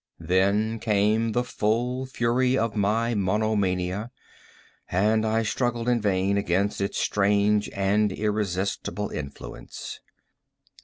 [0.19, 4.09] Then came the full fury of my monomania,
[4.89, 9.99] and I struggled in vain against its strange and irresistible influence.